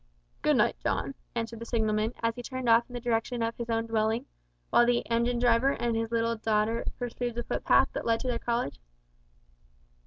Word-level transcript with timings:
"Good 0.41 0.55
night, 0.57 0.77
John," 0.79 1.13
answered 1.35 1.59
the 1.59 1.65
signalman, 1.67 2.15
as 2.23 2.33
he 2.33 2.41
turned 2.41 2.67
off 2.67 2.89
in 2.89 2.95
the 2.95 2.99
direction 2.99 3.43
of 3.43 3.55
his 3.57 3.69
own 3.69 3.85
dwelling, 3.85 4.25
while 4.71 4.83
the 4.83 5.07
engine 5.11 5.37
driver 5.37 5.73
and 5.73 5.95
his 5.95 6.09
little 6.11 6.37
daughter 6.37 6.83
pursued 6.97 7.35
the 7.35 7.43
footpath 7.43 7.89
that 7.93 8.03
led 8.07 8.19
to 8.21 8.27
their 8.27 8.39
cottage. 8.39 8.79